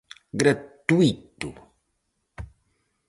[0.41, 1.49] Gratuíto.